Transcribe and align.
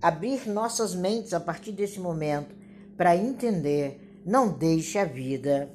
abrir 0.00 0.48
nossas 0.48 0.94
mentes 0.94 1.34
a 1.34 1.40
partir 1.40 1.72
desse 1.72 1.98
momento 2.00 2.54
para 2.96 3.16
entender, 3.16 4.20
não 4.24 4.48
deixe 4.48 4.98
a 4.98 5.04
vida 5.04 5.70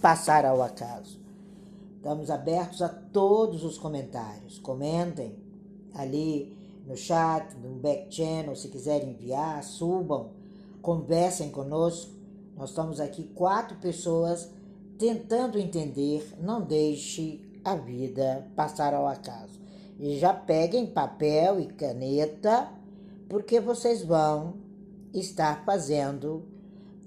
passar 0.00 0.44
ao 0.44 0.62
acaso. 0.62 1.18
Estamos 1.96 2.30
abertos 2.30 2.80
a 2.82 2.88
todos 2.88 3.64
os 3.64 3.76
comentários. 3.76 4.58
Comentem 4.58 5.36
ali 5.94 6.56
no 6.86 6.96
chat, 6.96 7.54
no 7.56 7.74
back 7.74 8.14
channel, 8.14 8.56
se 8.56 8.68
quiserem 8.68 9.10
enviar, 9.10 9.62
subam, 9.62 10.30
conversem 10.80 11.50
conosco. 11.50 12.12
Nós 12.56 12.70
estamos 12.70 13.00
aqui 13.00 13.24
quatro 13.34 13.76
pessoas 13.78 14.48
tentando 14.98 15.58
entender, 15.58 16.34
não 16.40 16.60
deixe 16.60 17.40
a 17.64 17.74
vida 17.74 18.46
passar 18.56 18.94
ao 18.94 19.06
acaso. 19.06 19.60
E 19.98 20.16
já 20.18 20.32
peguem 20.32 20.86
papel 20.86 21.60
e 21.60 21.66
caneta, 21.66 22.68
porque 23.28 23.60
vocês 23.60 24.02
vão 24.02 24.54
estar 25.12 25.64
fazendo 25.64 26.44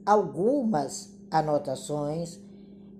algumas 0.06 1.18
anotações 1.30 2.40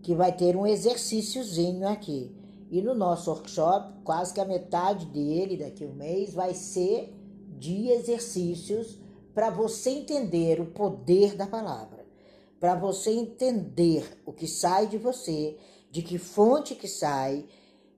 que 0.02 0.16
vai 0.16 0.36
ter 0.36 0.56
um 0.56 0.66
exercíciozinho 0.66 1.88
aqui. 1.88 2.36
E 2.70 2.82
no 2.82 2.96
nosso 2.96 3.30
workshop, 3.30 4.02
quase 4.04 4.34
que 4.34 4.40
a 4.40 4.46
metade 4.46 5.06
dele, 5.08 5.58
daqui 5.58 5.84
a 5.84 5.88
um 5.88 5.94
mês, 5.94 6.34
vai 6.34 6.54
ser 6.54 7.14
de 7.60 7.90
exercícios 7.90 8.98
para 9.34 9.50
você 9.50 9.92
entender 9.92 10.60
o 10.60 10.66
poder 10.66 11.36
da 11.36 11.46
palavra, 11.46 12.06
para 12.60 12.76
você 12.76 13.12
entender 13.12 14.22
o 14.26 14.32
que 14.32 14.48
sai 14.48 14.88
de 14.88 14.98
você, 14.98 15.58
de 15.92 16.02
que 16.02 16.18
fonte 16.18 16.76
que 16.76 16.88
sai 16.88 17.46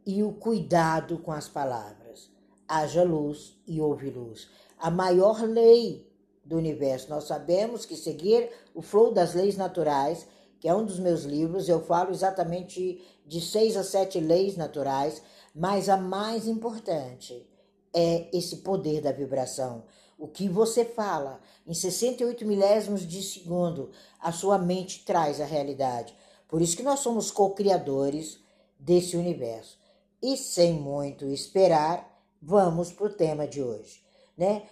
e 0.05 0.23
o 0.23 0.33
cuidado 0.33 1.19
com 1.19 1.31
as 1.31 1.47
palavras. 1.47 2.29
Haja 2.67 3.03
luz 3.03 3.57
e 3.67 3.79
houve 3.79 4.09
luz. 4.09 4.49
A 4.77 4.91
maior 4.91 5.41
lei 5.43 6.07
do 6.43 6.57
universo. 6.57 7.09
Nós 7.09 7.25
sabemos 7.25 7.85
que 7.85 7.95
seguir 7.95 8.49
o 8.73 8.81
flow 8.81 9.13
das 9.13 9.33
leis 9.33 9.55
naturais 9.55 10.27
que 10.63 10.69
é 10.69 10.73
um 10.73 10.85
dos 10.85 10.97
meus 10.97 11.23
livros, 11.23 11.67
eu 11.67 11.83
falo 11.83 12.11
exatamente 12.11 13.03
de 13.25 13.41
seis 13.41 13.75
a 13.75 13.83
sete 13.83 14.17
leis 14.21 14.55
naturais, 14.55 15.21
mas 15.53 15.89
a 15.89 15.97
mais 15.97 16.47
importante 16.47 17.45
é 17.93 18.29
esse 18.31 18.55
poder 18.55 19.01
da 19.01 19.11
vibração. 19.11 19.83
O 20.17 20.25
que 20.25 20.47
você 20.47 20.85
fala 20.85 21.41
em 21.67 21.73
68 21.73 22.45
milésimos 22.45 23.05
de 23.05 23.21
segundo, 23.21 23.91
a 24.21 24.31
sua 24.31 24.57
mente 24.57 25.03
traz 25.03 25.41
a 25.41 25.45
realidade. 25.45 26.15
Por 26.47 26.61
isso 26.61 26.77
que 26.77 26.83
nós 26.83 27.01
somos 27.01 27.29
co-criadores 27.29 28.39
desse 28.79 29.17
universo. 29.17 29.77
E 30.21 30.37
sem 30.37 30.71
muito 30.71 31.25
esperar, 31.25 32.23
vamos 32.41 32.89
para 32.89 33.07
o 33.07 33.13
tema 33.13 33.45
de 33.45 33.61
hoje, 33.61 34.01
né? 34.37 34.63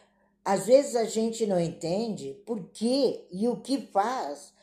Às 0.44 0.66
vezes 0.66 0.96
a 0.96 1.06
gente 1.06 1.46
não 1.46 1.60
entende 1.60 2.34
por 2.46 2.64
que 2.70 3.28
e 3.32 3.48
o 3.48 3.58
que 3.58 3.88
faz 3.88 4.54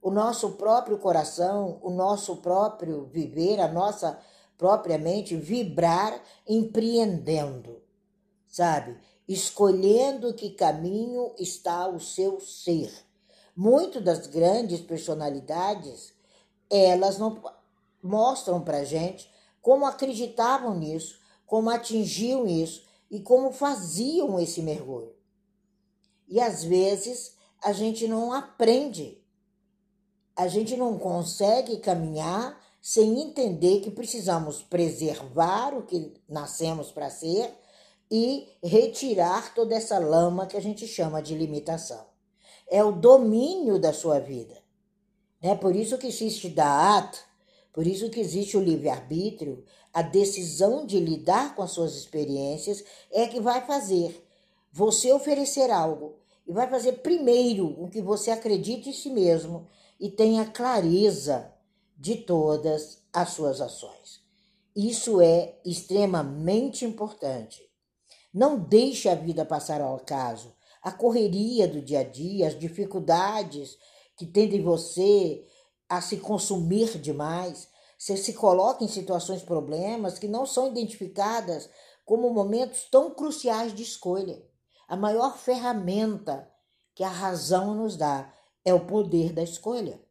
o 0.00 0.10
nosso 0.10 0.52
próprio 0.52 0.98
coração, 0.98 1.78
o 1.80 1.90
nosso 1.90 2.36
próprio 2.36 3.06
viver, 3.06 3.60
a 3.60 3.68
nossa 3.68 4.18
própria 4.58 4.98
mente 4.98 5.36
vibrar 5.36 6.20
empreendendo, 6.46 7.80
sabe? 8.46 8.98
Escolhendo 9.26 10.34
que 10.34 10.50
caminho 10.50 11.32
está 11.38 11.88
o 11.88 11.98
seu 11.98 12.40
ser. 12.40 12.92
Muito 13.56 14.00
das 14.00 14.26
grandes 14.26 14.80
personalidades, 14.80 16.12
elas 16.68 17.18
não 17.18 17.40
mostram 18.02 18.60
para 18.60 18.84
gente 18.84 19.30
como 19.60 19.86
acreditavam 19.86 20.76
nisso, 20.76 21.20
como 21.46 21.70
atingiam 21.70 22.46
isso 22.46 22.82
e 23.12 23.20
como 23.20 23.52
faziam 23.52 24.40
esse 24.40 24.60
mergulho. 24.60 25.14
E 26.26 26.40
às 26.40 26.64
vezes 26.64 27.36
a 27.62 27.72
gente 27.72 28.08
não 28.08 28.32
aprende 28.32 29.22
a 30.36 30.48
gente 30.48 30.76
não 30.76 30.98
consegue 30.98 31.78
caminhar 31.78 32.58
sem 32.80 33.20
entender 33.20 33.80
que 33.80 33.90
precisamos 33.90 34.62
preservar 34.62 35.74
o 35.74 35.82
que 35.82 36.12
nascemos 36.28 36.90
para 36.90 37.10
ser 37.10 37.54
e 38.10 38.48
retirar 38.62 39.54
toda 39.54 39.74
essa 39.74 39.98
lama 39.98 40.46
que 40.46 40.56
a 40.56 40.60
gente 40.60 40.86
chama 40.86 41.22
de 41.22 41.34
limitação. 41.34 42.04
É 42.68 42.82
o 42.82 42.92
domínio 42.92 43.78
da 43.78 43.92
sua 43.92 44.18
vida. 44.18 44.56
Né? 45.40 45.54
Por 45.54 45.76
isso 45.76 45.98
que 45.98 46.08
existe 46.08 46.48
Da'at, 46.48 47.18
por 47.72 47.86
isso 47.86 48.10
que 48.10 48.20
existe 48.20 48.56
o 48.56 48.62
livre-arbítrio, 48.62 49.64
a 49.92 50.02
decisão 50.02 50.86
de 50.86 50.98
lidar 50.98 51.54
com 51.54 51.62
as 51.62 51.72
suas 51.72 51.94
experiências 51.94 52.82
é 53.10 53.26
que 53.26 53.40
vai 53.40 53.66
fazer 53.66 54.26
você 54.72 55.12
oferecer 55.12 55.70
algo 55.70 56.16
e 56.46 56.52
vai 56.52 56.68
fazer 56.68 56.94
primeiro 56.94 57.66
o 57.82 57.88
que 57.88 58.00
você 58.00 58.30
acredita 58.30 58.88
em 58.88 58.92
si 58.92 59.10
mesmo 59.10 59.68
e 60.00 60.10
tenha 60.10 60.46
clareza 60.46 61.52
de 61.96 62.16
todas 62.16 63.02
as 63.12 63.30
suas 63.30 63.60
ações. 63.60 64.20
Isso 64.74 65.20
é 65.20 65.54
extremamente 65.64 66.84
importante. 66.84 67.62
Não 68.32 68.58
deixe 68.58 69.08
a 69.08 69.14
vida 69.14 69.44
passar 69.44 69.82
ao 69.82 69.96
acaso. 69.96 70.54
A 70.82 70.90
correria 70.90 71.68
do 71.68 71.82
dia 71.82 72.00
a 72.00 72.04
dia, 72.04 72.48
as 72.48 72.58
dificuldades 72.58 73.76
que 74.16 74.24
tendem 74.24 74.62
você 74.62 75.44
a 75.88 76.00
se 76.00 76.16
consumir 76.16 76.98
demais, 76.98 77.68
você 78.02 78.16
se 78.16 78.32
coloca 78.32 78.82
em 78.82 78.88
situações, 78.88 79.44
problemas 79.44 80.18
que 80.18 80.26
não 80.26 80.44
são 80.44 80.66
identificadas 80.66 81.70
como 82.04 82.34
momentos 82.34 82.88
tão 82.90 83.14
cruciais 83.14 83.72
de 83.72 83.84
escolha. 83.84 84.44
A 84.88 84.96
maior 84.96 85.38
ferramenta 85.38 86.52
que 86.96 87.04
a 87.04 87.08
razão 87.08 87.76
nos 87.76 87.96
dá 87.96 88.34
é 88.64 88.74
o 88.74 88.86
poder 88.86 89.32
da 89.32 89.40
escolha. 89.40 90.02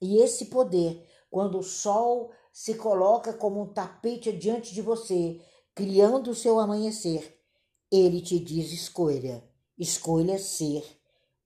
E 0.00 0.18
esse 0.18 0.44
poder, 0.44 1.04
quando 1.32 1.58
o 1.58 1.64
sol 1.64 2.30
se 2.52 2.76
coloca 2.76 3.32
como 3.32 3.60
um 3.60 3.72
tapete 3.72 4.30
diante 4.30 4.72
de 4.72 4.80
você, 4.80 5.40
criando 5.74 6.30
o 6.30 6.36
seu 6.36 6.60
amanhecer, 6.60 7.42
ele 7.90 8.20
te 8.20 8.38
diz 8.38 8.70
escolha. 8.70 9.42
Escolha 9.76 10.38
ser 10.38 10.84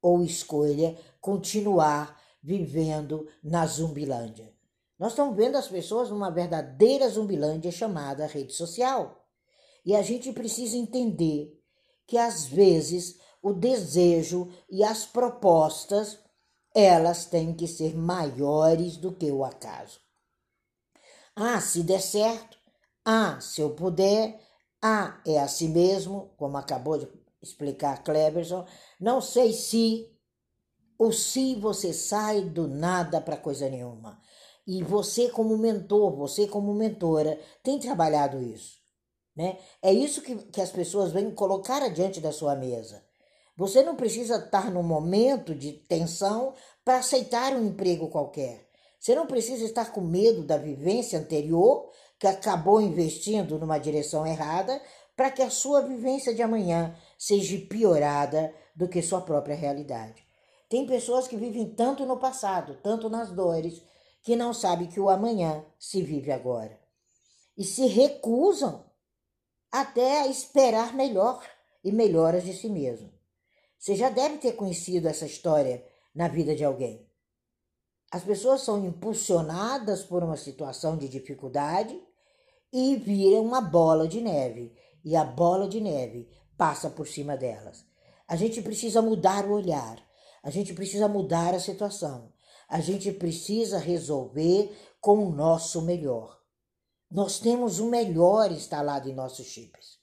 ou 0.03 0.23
escolha 0.23 0.95
continuar 1.23 2.21
vivendo 2.43 3.27
na 3.43 3.67
Zumbilândia. 3.67 4.56
Nós 4.99 5.13
estamos 5.13 5.37
vendo 5.37 5.57
as 5.57 5.69
pessoas 5.69 6.11
numa 6.11 6.31
verdadeira 6.31 7.09
Zumbilândia 7.09 7.71
chamada 7.71 8.27
rede 8.27 8.55
social. 8.55 9.27
E 9.85 9.95
a 9.95 10.03
gente 10.03 10.33
precisa 10.33 10.77
entender 10.77 11.53
que 12.07 12.17
às 12.17 12.47
vezes 12.47 13.19
o 13.43 13.53
desejo 13.53 14.51
e 14.71 14.83
as 14.83 15.05
propostas, 15.05 16.19
elas 16.75 17.27
têm 17.27 17.55
que 17.55 17.67
ser 17.67 17.97
maiores 17.97 18.97
do 18.97 19.13
que 19.13 19.31
o 19.31 19.45
acaso. 19.45 20.01
Ah, 21.35 21.61
se 21.61 21.83
der 21.83 22.01
certo, 22.01 22.59
ah, 23.05 23.39
se 23.41 23.61
eu 23.61 23.71
puder, 23.71 24.41
ah, 24.83 25.21
é 25.27 25.39
assim 25.39 25.69
mesmo, 25.69 26.35
como 26.37 26.57
acabou 26.57 26.99
de 26.99 27.09
explicar 27.43 28.03
Cleberson, 28.03 28.67
não 28.99 29.21
sei 29.21 29.53
se, 29.53 30.11
ou 30.99 31.13
se 31.13 31.55
você 31.55 31.93
sai 31.93 32.41
do 32.43 32.67
nada 32.67 33.21
para 33.21 33.37
coisa 33.37 33.69
nenhuma. 33.69 34.21
E 34.67 34.83
você, 34.83 35.29
como 35.29 35.57
mentor, 35.57 36.17
você, 36.17 36.47
como 36.47 36.75
mentora, 36.75 37.39
tem 37.63 37.79
trabalhado 37.79 38.43
isso. 38.43 38.77
Né? 39.37 39.59
É 39.81 39.93
isso 39.93 40.23
que, 40.23 40.35
que 40.35 40.61
as 40.61 40.71
pessoas 40.71 41.13
vêm 41.13 41.31
colocar 41.31 41.83
adiante 41.83 42.21
da 42.21 42.33
sua 42.33 42.57
mesa. 42.57 43.05
Você 43.57 43.83
não 43.83 43.95
precisa 43.95 44.37
estar 44.37 44.71
num 44.71 44.83
momento 44.83 45.55
de 45.55 45.73
tensão 45.73 46.55
para 46.85 46.99
aceitar 46.99 47.53
um 47.53 47.67
emprego 47.67 48.09
qualquer. 48.09 48.67
Você 48.99 49.15
não 49.15 49.27
precisa 49.27 49.65
estar 49.65 49.93
com 49.93 50.01
medo 50.01 50.43
da 50.43 50.59
vivência 50.59 51.19
anterior, 51.19 51.91
que 52.19 52.27
acabou 52.27 52.81
investindo 52.81 53.59
numa 53.59 53.79
direção 53.79 54.27
errada, 54.27 54.81
para 55.15 55.31
que 55.31 55.43
a 55.43 55.51
sua 55.51 55.81
vivência 55.81 56.35
de 56.35 56.43
amanhã 56.43 56.95
seja 57.19 57.59
piorada 57.67 58.53
do 58.75 58.89
que 58.89 59.01
sua 59.01 59.21
própria 59.21 59.55
realidade. 59.55 60.23
Tem 60.69 60.87
pessoas 60.87 61.29
que 61.29 61.37
vivem 61.37 61.71
tanto 61.71 62.05
no 62.05 62.19
passado, 62.19 62.79
tanto 62.83 63.09
nas 63.09 63.31
dores, 63.31 63.83
que 64.27 64.35
não 64.35 64.53
sabem 64.53 64.89
que 64.89 64.99
o 64.99 65.09
amanhã 65.09 65.65
se 65.79 66.03
vive 66.03 66.33
agora. 66.33 66.77
E 67.57 67.63
se 67.63 67.87
recusam 67.87 68.85
até 69.71 70.23
a 70.23 70.27
esperar 70.27 70.93
melhor 70.97 71.41
e 71.85 71.93
melhoras 71.93 72.43
de 72.43 72.53
si 72.53 72.69
mesmo. 72.69 73.09
Você 73.79 73.95
já 73.95 74.11
deve 74.11 74.39
ter 74.39 74.55
conhecido 74.57 75.07
essa 75.07 75.27
história 75.27 75.87
na 76.13 76.27
vida 76.27 76.57
de 76.57 76.65
alguém. 76.65 77.09
As 78.11 78.25
pessoas 78.25 78.63
são 78.63 78.85
impulsionadas 78.85 80.03
por 80.03 80.25
uma 80.25 80.37
situação 80.37 80.97
de 80.97 81.09
dificuldade 81.09 81.97
e 82.73 82.97
viram 82.97 83.45
uma 83.45 83.61
bola 83.61 84.09
de 84.09 84.21
neve, 84.21 84.77
e 85.05 85.15
a 85.15 85.23
bola 85.23 85.69
de 85.69 85.81
neve 85.81 86.29
passa 86.59 86.91
por 86.91 87.07
cima 87.07 87.37
delas. 87.37 87.85
A 88.27 88.35
gente 88.35 88.61
precisa 88.61 89.01
mudar 89.01 89.47
o 89.47 89.53
olhar, 89.53 90.05
a 90.43 90.51
gente 90.51 90.75
precisa 90.75 91.07
mudar 91.07 91.55
a 91.55 91.61
situação, 91.61 92.33
a 92.69 92.81
gente 92.81 93.13
precisa 93.13 93.79
resolver 93.79 94.77
com 95.01 95.27
o 95.27 95.33
nosso 95.33 95.83
melhor. 95.83 96.41
Nós 97.11 97.39
temos 97.39 97.79
o 97.79 97.89
melhor 97.89 98.51
instalado 98.51 99.09
em 99.09 99.15
nossos 99.15 99.47
chips. 99.47 99.99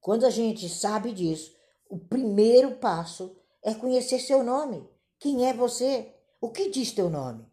Quando 0.00 0.24
a 0.24 0.30
gente 0.30 0.68
sabe 0.68 1.12
disso, 1.12 1.54
o 1.88 1.98
primeiro 1.98 2.76
passo 2.76 3.36
é 3.62 3.74
conhecer 3.74 4.18
seu 4.18 4.42
nome. 4.42 4.88
Quem 5.18 5.48
é 5.48 5.52
você? 5.52 6.14
O 6.40 6.50
que 6.50 6.70
diz 6.70 6.92
teu 6.92 7.10
nome? 7.10 7.46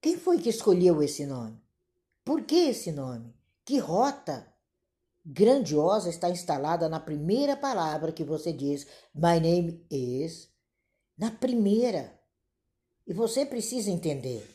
Quem 0.00 0.16
foi 0.16 0.40
que 0.40 0.48
escolheu 0.48 1.02
esse 1.02 1.26
nome? 1.26 1.60
Por 2.24 2.42
que 2.42 2.54
esse 2.54 2.92
nome? 2.92 3.34
Que 3.64 3.78
rota 3.78 4.52
grandiosa 5.24 6.08
está 6.08 6.30
instalada 6.30 6.88
na 6.88 6.98
primeira 6.98 7.56
palavra 7.56 8.12
que 8.12 8.24
você 8.24 8.52
diz, 8.52 8.86
My 9.14 9.38
name 9.40 9.84
is? 9.90 10.48
Na 11.16 11.30
primeira. 11.30 12.19
E 13.10 13.12
você 13.12 13.44
precisa 13.44 13.90
entender. 13.90 14.48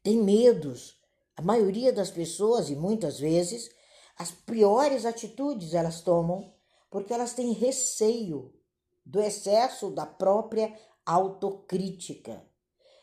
Tem 0.00 0.16
medos. 0.16 0.96
A 1.36 1.42
maioria 1.42 1.92
das 1.92 2.08
pessoas, 2.08 2.70
e 2.70 2.76
muitas 2.76 3.18
vezes, 3.18 3.68
as 4.16 4.30
piores 4.30 5.04
atitudes 5.04 5.74
elas 5.74 6.02
tomam 6.02 6.54
porque 6.88 7.12
elas 7.12 7.34
têm 7.34 7.50
receio 7.50 8.54
do 9.04 9.20
excesso 9.20 9.90
da 9.90 10.06
própria 10.06 10.72
autocrítica, 11.04 12.46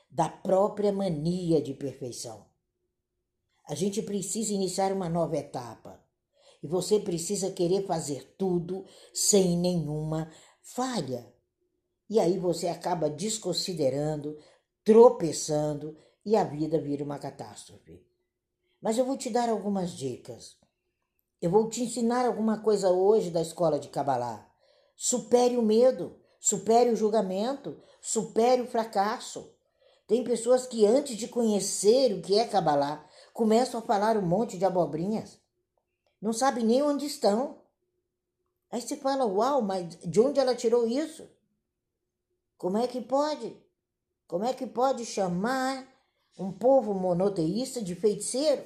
da 0.09 0.29
própria 0.29 0.93
mania 0.93 1.61
de 1.61 1.73
perfeição. 1.73 2.45
A 3.67 3.75
gente 3.75 4.01
precisa 4.01 4.53
iniciar 4.53 4.93
uma 4.93 5.09
nova 5.09 5.35
etapa. 5.35 6.01
E 6.63 6.67
você 6.67 6.97
precisa 6.97 7.51
querer 7.51 7.85
fazer 7.85 8.35
tudo 8.37 8.85
sem 9.13 9.57
nenhuma 9.57 10.31
falha. 10.61 11.36
E 12.09 12.19
aí 12.19 12.37
você 12.37 12.67
acaba 12.67 13.09
desconsiderando, 13.09 14.37
tropeçando 14.83 15.97
e 16.25 16.35
a 16.35 16.43
vida 16.43 16.79
vira 16.79 17.03
uma 17.03 17.19
catástrofe. 17.19 18.05
Mas 18.81 18.97
eu 18.97 19.05
vou 19.05 19.17
te 19.17 19.29
dar 19.29 19.49
algumas 19.49 19.91
dicas. 19.91 20.57
Eu 21.41 21.49
vou 21.49 21.69
te 21.69 21.83
ensinar 21.83 22.25
alguma 22.25 22.59
coisa 22.59 22.89
hoje 22.89 23.29
da 23.29 23.41
escola 23.41 23.79
de 23.79 23.89
Kabbalah. 23.89 24.49
Supere 24.95 25.57
o 25.57 25.61
medo, 25.61 26.19
supere 26.39 26.89
o 26.89 26.95
julgamento, 26.95 27.81
supere 28.01 28.61
o 28.61 28.67
fracasso. 28.67 29.53
Tem 30.07 30.23
pessoas 30.23 30.65
que 30.65 30.85
antes 30.85 31.17
de 31.17 31.27
conhecer 31.27 32.13
o 32.13 32.21
que 32.21 32.39
é 32.39 32.47
Kabbalah, 32.47 33.05
começam 33.33 33.79
a 33.79 33.83
falar 33.83 34.17
um 34.17 34.25
monte 34.25 34.57
de 34.57 34.65
abobrinhas. 34.65 35.39
Não 36.21 36.33
sabem 36.33 36.65
nem 36.65 36.81
onde 36.81 37.05
estão. 37.05 37.61
Aí 38.71 38.81
você 38.81 38.95
fala, 38.95 39.25
uau, 39.25 39.61
mas 39.61 39.97
de 39.99 40.19
onde 40.19 40.39
ela 40.39 40.55
tirou 40.55 40.87
isso? 40.87 41.29
Como 42.57 42.77
é 42.77 42.87
que 42.87 43.01
pode? 43.01 43.55
Como 44.27 44.43
é 44.43 44.53
que 44.53 44.65
pode 44.65 45.05
chamar 45.05 45.87
um 46.37 46.51
povo 46.51 46.93
monoteísta 46.93 47.81
de 47.81 47.93
feiticeiro? 47.93 48.65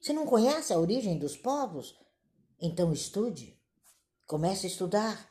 Você 0.00 0.12
não 0.12 0.26
conhece 0.26 0.72
a 0.72 0.78
origem 0.78 1.18
dos 1.18 1.36
povos? 1.36 1.98
Então 2.60 2.92
estude. 2.92 3.60
Comece 4.26 4.66
a 4.66 4.68
estudar. 4.68 5.28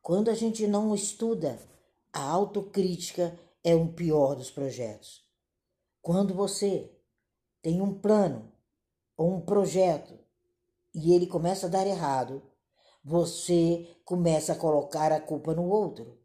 Quando 0.00 0.28
a 0.28 0.34
gente 0.34 0.66
não 0.66 0.94
estuda, 0.94 1.58
a 2.12 2.20
autocrítica 2.20 3.38
é 3.62 3.74
um 3.74 3.92
pior 3.92 4.34
dos 4.34 4.50
projetos. 4.50 5.24
Quando 6.00 6.34
você 6.34 6.90
tem 7.62 7.80
um 7.80 7.94
plano 7.94 8.52
ou 9.16 9.32
um 9.36 9.40
projeto 9.40 10.18
e 10.92 11.14
ele 11.14 11.28
começa 11.28 11.66
a 11.66 11.70
dar 11.70 11.86
errado, 11.86 12.42
você 13.04 13.88
começa 14.04 14.52
a 14.52 14.56
colocar 14.56 15.12
a 15.12 15.20
culpa 15.20 15.54
no 15.54 15.68
outro. 15.68 16.21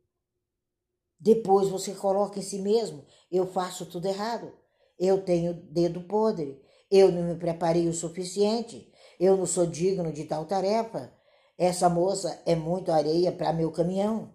Depois 1.19 1.69
você 1.69 1.93
coloca 1.93 2.39
em 2.39 2.43
si 2.43 2.59
mesmo: 2.59 3.05
eu 3.31 3.47
faço 3.47 3.85
tudo 3.85 4.07
errado, 4.07 4.51
eu 4.99 5.23
tenho 5.23 5.53
dedo 5.53 6.01
podre, 6.01 6.61
eu 6.89 7.11
não 7.11 7.23
me 7.23 7.35
preparei 7.35 7.87
o 7.87 7.93
suficiente, 7.93 8.91
eu 9.19 9.35
não 9.35 9.45
sou 9.45 9.65
digno 9.65 10.11
de 10.11 10.25
tal 10.25 10.45
tarefa, 10.45 11.11
essa 11.57 11.89
moça 11.89 12.41
é 12.45 12.55
muito 12.55 12.91
areia 12.91 13.31
para 13.31 13.53
meu 13.53 13.71
caminhão. 13.71 14.33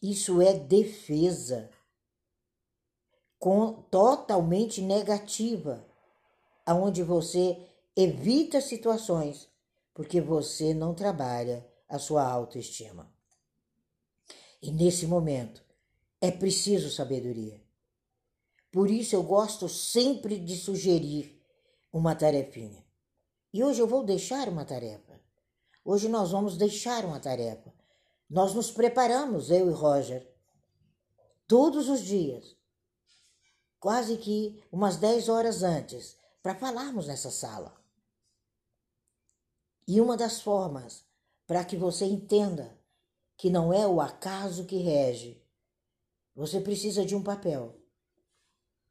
Isso 0.00 0.40
é 0.40 0.54
defesa 0.54 1.70
com, 3.38 3.72
totalmente 3.90 4.80
negativa, 4.80 5.84
aonde 6.64 7.02
você 7.02 7.68
evita 7.96 8.60
situações 8.60 9.48
porque 9.98 10.20
você 10.20 10.72
não 10.72 10.94
trabalha 10.94 11.66
a 11.88 11.98
sua 11.98 12.22
autoestima. 12.22 13.12
E 14.60 14.70
nesse 14.70 15.06
momento 15.06 15.62
é 16.20 16.30
preciso 16.30 16.90
sabedoria. 16.90 17.62
Por 18.72 18.90
isso 18.90 19.14
eu 19.14 19.22
gosto 19.22 19.68
sempre 19.68 20.38
de 20.38 20.56
sugerir 20.56 21.40
uma 21.92 22.14
tarefinha. 22.14 22.84
E 23.52 23.64
hoje 23.64 23.80
eu 23.80 23.86
vou 23.86 24.04
deixar 24.04 24.48
uma 24.48 24.64
tarefa. 24.64 25.20
Hoje 25.84 26.08
nós 26.08 26.32
vamos 26.32 26.56
deixar 26.56 27.04
uma 27.04 27.18
tarefa. 27.18 27.72
Nós 28.28 28.52
nos 28.52 28.70
preparamos, 28.70 29.50
eu 29.50 29.70
e 29.70 29.72
Roger, 29.72 30.30
todos 31.46 31.88
os 31.88 32.02
dias, 32.02 32.54
quase 33.80 34.18
que 34.18 34.62
umas 34.70 34.98
10 34.98 35.30
horas 35.30 35.62
antes, 35.62 36.18
para 36.42 36.54
falarmos 36.54 37.06
nessa 37.06 37.30
sala. 37.30 37.74
E 39.86 40.00
uma 40.00 40.16
das 40.16 40.42
formas 40.42 41.04
para 41.46 41.64
que 41.64 41.76
você 41.76 42.04
entenda 42.04 42.77
que 43.38 43.48
não 43.48 43.72
é 43.72 43.86
o 43.86 44.00
acaso 44.00 44.66
que 44.66 44.78
rege, 44.78 45.40
você 46.34 46.60
precisa 46.60 47.06
de 47.06 47.14
um 47.14 47.22
papel. 47.22 47.80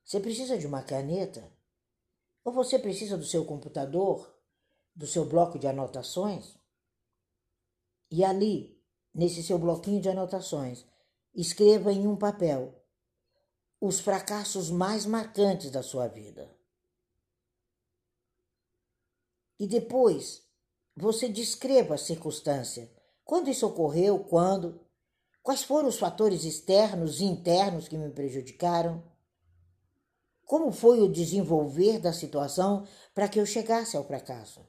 Você 0.04 0.22
precisa 0.22 0.58
de 0.58 0.66
uma 0.66 0.82
caneta? 0.82 1.52
Ou 2.46 2.54
você 2.54 2.80
precisa 2.80 3.18
do 3.18 3.26
seu 3.26 3.46
computador, 3.46 4.34
do 4.96 5.06
seu 5.06 5.26
bloco 5.26 5.60
de 5.60 5.68
anotações? 5.68 6.58
E 8.10 8.24
ali, 8.24 8.82
nesse 9.14 9.44
seu 9.44 9.60
bloquinho 9.60 10.02
de 10.02 10.08
anotações, 10.08 10.86
escreva 11.36 11.92
em 11.92 12.08
um 12.08 12.16
papel 12.16 12.74
os 13.82 14.00
fracassos 14.00 14.70
mais 14.70 15.06
marcantes 15.06 15.70
da 15.70 15.84
sua 15.84 16.08
vida. 16.08 16.58
E 19.60 19.68
depois 19.68 20.42
você 20.96 21.28
descreva 21.28 21.96
a 21.96 21.98
circunstância. 21.98 22.97
Quando 23.28 23.50
isso 23.50 23.68
ocorreu? 23.68 24.24
Quando? 24.24 24.80
Quais 25.44 25.62
foram 25.62 25.90
os 25.90 26.00
fatores 26.00 26.46
externos 26.46 27.20
e 27.20 27.26
internos 27.26 27.90
que 27.90 27.98
me 27.98 28.10
prejudicaram? 28.10 29.04
Como 30.46 30.72
foi 30.72 31.02
o 31.02 31.12
desenvolver 31.12 32.00
da 32.00 32.14
situação 32.14 32.88
para 33.14 33.28
que 33.28 33.38
eu 33.38 33.46
chegasse 33.46 33.98
ao 33.98 34.08
fracasso? 34.08 34.66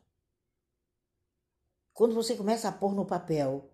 Quando 1.94 2.16
você 2.16 2.34
começa 2.34 2.69
a 2.69 2.72
pôr 2.72 2.96
no 2.96 3.06
papel, 3.06 3.70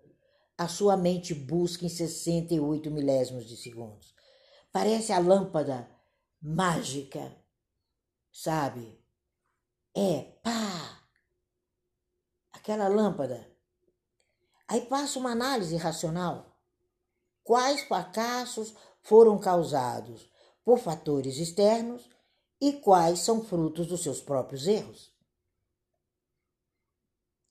a 0.56 0.68
sua 0.68 0.98
mente 0.98 1.34
busca 1.34 1.86
em 1.86 1.88
68 1.88 2.90
milésimos 2.90 3.46
de 3.46 3.56
segundos. 3.56 4.14
Parece 4.70 5.12
a 5.12 5.18
lâmpada 5.18 5.88
mágica, 6.42 7.34
sabe? 8.30 9.02
É 9.96 10.20
pá! 10.42 11.08
Aquela 12.52 12.86
lâmpada. 12.86 13.53
Aí 14.74 14.80
passa 14.86 15.20
uma 15.20 15.30
análise 15.30 15.76
racional. 15.76 16.58
Quais 17.44 17.82
fracassos 17.82 18.74
foram 19.02 19.38
causados 19.38 20.28
por 20.64 20.80
fatores 20.80 21.36
externos 21.36 22.10
e 22.60 22.72
quais 22.72 23.20
são 23.20 23.44
frutos 23.44 23.86
dos 23.86 24.02
seus 24.02 24.20
próprios 24.20 24.66
erros? 24.66 25.14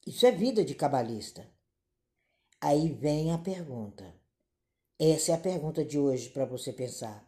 Isso 0.05 0.25
é 0.25 0.31
vida 0.31 0.65
de 0.65 0.75
cabalista. 0.75 1.49
Aí 2.59 2.91
vem 2.91 3.31
a 3.31 3.37
pergunta. 3.37 4.13
Essa 4.99 5.31
é 5.31 5.35
a 5.35 5.39
pergunta 5.39 5.85
de 5.85 5.97
hoje 5.97 6.29
para 6.29 6.43
você 6.43 6.73
pensar. 6.73 7.25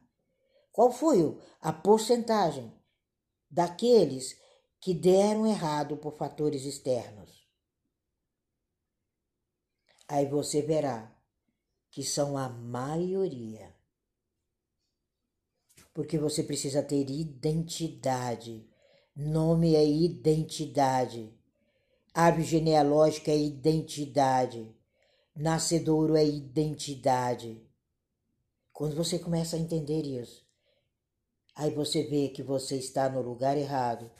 Qual 0.74 0.92
foi 0.92 1.20
a 1.62 1.72
porcentagem 1.72 2.70
daqueles 3.50 4.38
que 4.82 4.94
deram 4.94 5.48
errado 5.48 5.96
por 5.96 6.18
fatores 6.18 6.66
externos? 6.66 7.45
Aí 10.08 10.28
você 10.28 10.62
verá 10.62 11.12
que 11.90 12.04
são 12.04 12.38
a 12.38 12.50
maioria. 12.50 13.74
Porque 15.94 16.18
você 16.18 16.44
precisa 16.44 16.84
ter 16.84 17.10
identidade. 17.10 18.70
Nome 19.16 19.76
é 19.76 19.86
identidade. 19.88 21.34
Árvore 22.14 22.44
genealógica 22.44 23.32
é 23.32 23.38
identidade. 23.38 24.76
Nascedouro 25.34 26.16
é 26.16 26.26
identidade. 26.26 27.66
Quando 28.74 28.94
você 28.94 29.18
começa 29.18 29.56
a 29.56 29.60
entender 29.60 30.02
isso, 30.02 30.46
aí 31.56 31.74
você 31.74 32.04
vê 32.04 32.28
que 32.28 32.44
você 32.44 32.76
está 32.76 33.08
no 33.10 33.22
lugar 33.22 33.58
errado, 33.58 34.12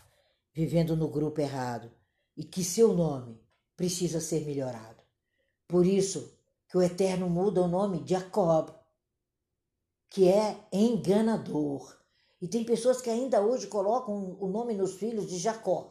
vivendo 0.54 0.96
no 0.96 1.10
grupo 1.10 1.42
errado 1.42 1.92
e 2.38 2.44
que 2.46 2.64
seu 2.64 2.94
nome 2.94 3.38
precisa 3.76 4.22
ser 4.22 4.46
melhorado. 4.46 4.95
Por 5.68 5.86
isso 5.86 6.32
que 6.70 6.78
o 6.78 6.82
Eterno 6.82 7.30
muda 7.30 7.62
o 7.62 7.68
nome 7.68 8.02
de 8.04 8.12
Jacob, 8.12 8.70
que 10.10 10.28
é 10.28 10.58
enganador. 10.72 11.98
E 12.42 12.48
tem 12.48 12.64
pessoas 12.64 13.02
que 13.02 13.10
ainda 13.10 13.42
hoje 13.42 13.68
colocam 13.68 14.38
o 14.40 14.48
nome 14.48 14.76
nos 14.76 14.96
filhos 14.96 15.28
de 15.28 15.38
Jacó. 15.38 15.90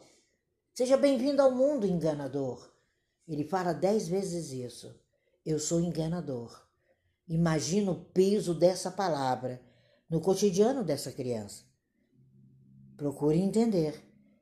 Seja 0.73 0.95
bem-vindo 0.95 1.41
ao 1.41 1.51
mundo 1.51 1.85
enganador. 1.85 2.71
Ele 3.27 3.43
fala 3.43 3.73
dez 3.73 4.07
vezes 4.07 4.51
isso. 4.51 4.93
Eu 5.45 5.59
sou 5.59 5.81
enganador. 5.81 6.65
Imagina 7.27 7.91
o 7.91 8.05
peso 8.05 8.53
dessa 8.53 8.91
palavra 8.91 9.61
no 10.09 10.21
cotidiano 10.21 10.83
dessa 10.83 11.11
criança. 11.11 11.63
Procure 12.95 13.37
entender. 13.37 14.01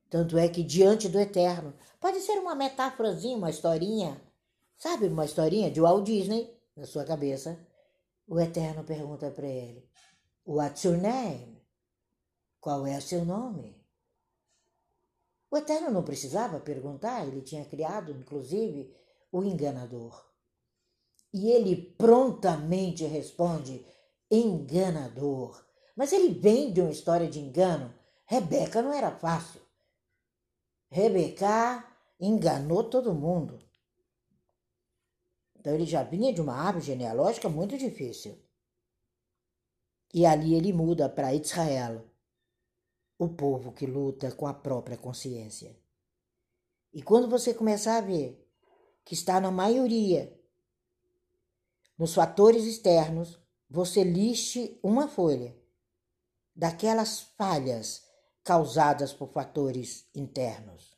Tanto 0.10 0.38
é 0.38 0.48
que 0.48 0.62
diante 0.62 1.10
do 1.10 1.20
eterno, 1.20 1.74
pode 2.00 2.20
ser 2.20 2.38
uma 2.40 2.54
metáforazinha, 2.54 3.36
uma 3.36 3.50
historinha, 3.50 4.22
sabe, 4.84 5.08
uma 5.08 5.24
historinha 5.24 5.72
de 5.72 5.80
Walt 5.80 6.06
Disney 6.06 6.54
na 6.76 6.86
sua 6.86 7.06
cabeça. 7.06 7.58
O 8.28 8.38
eterno 8.40 8.84
pergunta 8.84 9.32
para 9.32 9.48
ele: 9.48 9.90
What's 10.46 10.84
your 10.84 10.98
name? 10.98 11.66
Qual 12.60 12.86
é 12.86 13.00
seu 13.00 13.24
nome? 13.24 13.82
O 15.52 15.58
Eterno 15.58 15.92
não 15.92 16.02
precisava 16.02 16.60
perguntar, 16.60 17.28
ele 17.28 17.42
tinha 17.42 17.64
criado, 17.64 18.12
inclusive, 18.12 18.92
o 19.32 19.44
enganador. 19.44 20.26
E 21.32 21.52
ele 21.52 21.76
prontamente 21.76 23.06
responde: 23.06 23.86
enganador. 24.32 25.64
Mas 25.96 26.12
ele 26.12 26.34
vem 26.40 26.74
de 26.74 26.82
uma 26.82 26.90
história 26.90 27.30
de 27.30 27.40
engano. 27.40 27.94
Rebeca 28.26 28.82
não 28.82 28.92
era 28.92 29.12
fácil. 29.12 29.62
Rebeca 30.90 31.86
enganou 32.20 32.86
todo 32.86 33.14
mundo. 33.14 33.60
Então 35.64 35.74
ele 35.76 35.86
já 35.86 36.04
vinha 36.04 36.34
de 36.34 36.42
uma 36.42 36.54
árvore 36.54 36.88
genealógica 36.88 37.48
muito 37.48 37.78
difícil. 37.78 38.38
E 40.14 40.26
ali 40.26 40.56
ele 40.56 40.74
muda 40.74 41.08
para 41.08 41.34
Israel 41.34 42.06
o 43.18 43.30
povo 43.30 43.72
que 43.72 43.86
luta 43.86 44.30
com 44.34 44.46
a 44.46 44.54
própria 44.54 44.98
consciência. 44.98 45.74
E 46.94 47.02
quando 47.02 47.30
você 47.30 47.54
começar 47.54 47.96
a 47.96 48.02
ver 48.02 48.46
que 49.06 49.14
está 49.14 49.40
na 49.40 49.52
maioria 49.52 50.38
nos 51.98 52.14
fatores 52.14 52.66
externos, 52.66 53.40
você 53.70 54.04
liste 54.04 54.78
uma 54.84 55.08
folha 55.08 55.56
daquelas 56.54 57.22
falhas 57.22 58.06
causadas 58.44 59.14
por 59.14 59.30
fatores 59.30 60.10
internos. 60.14 60.94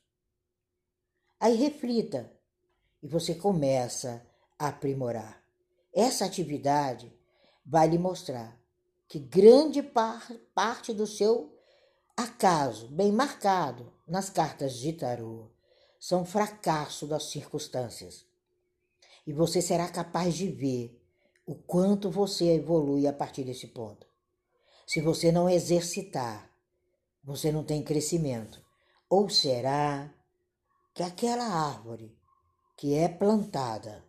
Aí 1.39 1.53
reflita 1.55 2.33
e 3.03 3.07
você 3.07 3.35
começa 3.35 4.25
aprimorar. 4.57 5.43
Essa 5.93 6.25
atividade 6.25 7.11
vai 7.65 7.87
lhe 7.87 7.97
mostrar 7.97 8.59
que 9.07 9.19
grande 9.19 9.81
par 9.81 10.31
parte 10.53 10.93
do 10.93 11.05
seu 11.07 11.57
acaso 12.15 12.87
bem 12.87 13.11
marcado 13.11 13.93
nas 14.07 14.29
cartas 14.29 14.77
de 14.77 14.93
tarô 14.93 15.51
são 15.99 16.25
fracasso 16.25 17.07
das 17.07 17.23
circunstâncias. 17.31 18.25
E 19.25 19.33
você 19.33 19.61
será 19.61 19.89
capaz 19.89 20.35
de 20.35 20.49
ver 20.49 21.01
o 21.45 21.55
quanto 21.55 22.09
você 22.09 22.55
evolui 22.55 23.07
a 23.07 23.13
partir 23.13 23.43
desse 23.43 23.67
ponto. 23.67 24.07
Se 24.85 25.01
você 25.01 25.31
não 25.31 25.49
exercitar, 25.49 26.51
você 27.23 27.51
não 27.51 27.63
tem 27.63 27.81
crescimento. 27.83 28.63
Ou 29.09 29.29
será 29.29 30.13
que 30.93 31.01
aquela 31.01 31.45
árvore 31.45 32.15
que 32.77 32.93
é 32.93 33.07
plantada, 33.07 34.03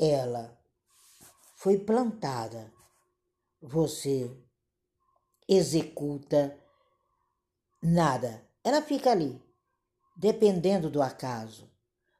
ela 0.00 0.58
foi 1.56 1.78
plantada, 1.78 2.72
você 3.60 4.34
executa 5.46 6.58
Nada. 7.82 8.46
Ela 8.62 8.82
fica 8.82 9.10
ali, 9.10 9.42
dependendo 10.14 10.90
do 10.90 11.00
acaso. 11.00 11.70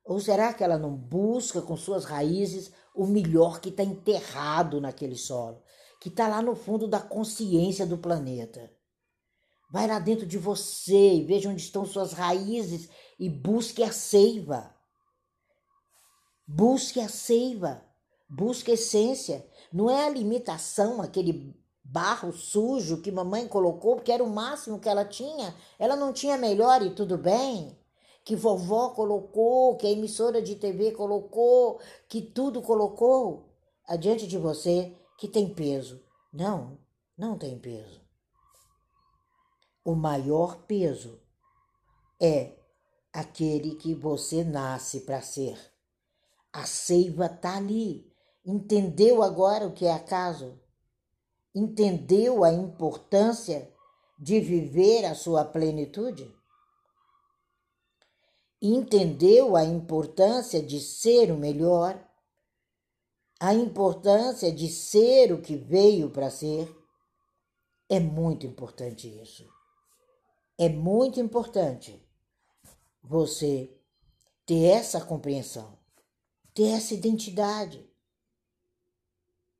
Ou 0.02 0.18
será 0.18 0.54
que 0.54 0.64
ela 0.64 0.78
não 0.78 0.96
busca 0.96 1.60
com 1.60 1.76
suas 1.76 2.06
raízes 2.06 2.72
o 2.94 3.06
melhor 3.06 3.60
que 3.60 3.68
está 3.68 3.82
enterrado 3.82 4.80
naquele 4.80 5.16
solo, 5.16 5.62
que 6.00 6.08
está 6.08 6.26
lá 6.26 6.40
no 6.40 6.56
fundo 6.56 6.88
da 6.88 6.98
consciência 6.98 7.84
do 7.84 7.98
planeta? 7.98 8.72
Vai 9.70 9.86
lá 9.86 9.98
dentro 9.98 10.26
de 10.26 10.38
você 10.38 11.16
e 11.16 11.24
veja 11.26 11.50
onde 11.50 11.60
estão 11.60 11.84
suas 11.84 12.14
raízes 12.14 12.88
e 13.18 13.28
busque 13.28 13.82
a 13.82 13.92
seiva. 13.92 14.74
Busque 16.52 16.98
a 16.98 17.08
seiva, 17.08 17.80
busque 18.28 18.72
a 18.72 18.74
essência. 18.74 19.46
Não 19.72 19.88
é 19.88 20.04
a 20.04 20.10
limitação, 20.10 21.00
aquele 21.00 21.56
barro 21.84 22.32
sujo 22.32 23.00
que 23.00 23.12
mamãe 23.12 23.46
colocou, 23.46 23.94
porque 23.94 24.10
era 24.10 24.24
o 24.24 24.28
máximo 24.28 24.80
que 24.80 24.88
ela 24.88 25.04
tinha. 25.04 25.54
Ela 25.78 25.94
não 25.94 26.12
tinha 26.12 26.36
melhor 26.36 26.82
e 26.82 26.90
tudo 26.90 27.16
bem. 27.16 27.78
Que 28.24 28.34
vovó 28.34 28.88
colocou, 28.88 29.76
que 29.76 29.86
a 29.86 29.92
emissora 29.92 30.42
de 30.42 30.56
TV 30.56 30.90
colocou, 30.90 31.78
que 32.08 32.20
tudo 32.20 32.60
colocou 32.60 33.48
adiante 33.86 34.26
de 34.26 34.36
você 34.36 34.92
que 35.16 35.28
tem 35.28 35.54
peso. 35.54 36.02
Não, 36.32 36.76
não 37.16 37.38
tem 37.38 37.60
peso. 37.60 38.00
O 39.84 39.94
maior 39.94 40.62
peso 40.62 41.20
é 42.20 42.56
aquele 43.12 43.76
que 43.76 43.94
você 43.94 44.42
nasce 44.42 45.02
para 45.02 45.22
ser. 45.22 45.70
A 46.52 46.64
seiva 46.64 47.26
está 47.26 47.56
ali. 47.56 48.10
Entendeu 48.44 49.22
agora 49.22 49.66
o 49.66 49.72
que 49.72 49.86
é 49.86 49.92
acaso? 49.92 50.60
entendeu 51.54 52.44
a 52.44 52.52
importância 52.52 53.72
de 54.18 54.40
viver 54.40 55.04
a 55.04 55.14
sua 55.14 55.44
plenitude? 55.44 56.34
Entendeu 58.62 59.56
a 59.56 59.64
importância 59.64 60.62
de 60.62 60.80
ser 60.80 61.32
o 61.32 61.36
melhor? 61.36 62.06
A 63.40 63.54
importância 63.54 64.52
de 64.52 64.68
ser 64.68 65.32
o 65.32 65.40
que 65.40 65.56
veio 65.56 66.10
para 66.10 66.30
ser? 66.30 66.70
É 67.88 67.98
muito 67.98 68.46
importante 68.46 69.08
isso. 69.22 69.48
É 70.58 70.68
muito 70.68 71.18
importante 71.18 72.06
você 73.02 73.74
ter 74.44 74.66
essa 74.66 75.00
compreensão, 75.00 75.78
essa 76.64 76.94
identidade 76.94 77.88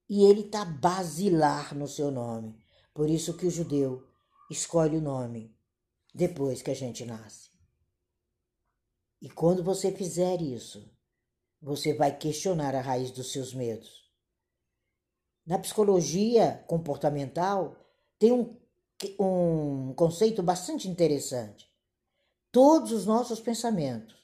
e 0.09 0.25
ele 0.25 0.41
está 0.41 0.65
basilar 0.65 1.75
no 1.75 1.87
seu 1.87 2.11
nome. 2.11 2.59
Por 2.93 3.09
isso 3.09 3.37
que 3.37 3.47
o 3.47 3.51
judeu 3.51 4.05
escolhe 4.51 4.97
o 4.97 5.01
nome 5.01 5.57
depois 6.13 6.61
que 6.61 6.71
a 6.71 6.75
gente 6.75 7.05
nasce. 7.05 7.51
E 9.23 9.29
quando 9.29 9.63
você 9.63 9.93
fizer 9.93 10.41
isso, 10.41 10.91
você 11.63 11.95
vai 11.95 12.17
questionar 12.17 12.75
a 12.75 12.81
raiz 12.81 13.11
dos 13.11 13.31
seus 13.31 13.55
medos. 13.55 14.11
Na 15.47 15.59
psicologia 15.59 16.65
comportamental, 16.67 17.77
tem 18.19 18.33
um, 18.33 18.57
um 19.19 19.95
conceito 19.95 20.43
bastante 20.43 20.89
interessante. 20.89 21.71
Todos 22.51 22.93
os 22.93 23.07
nossos 23.07 23.41
pensamentos 23.41 24.17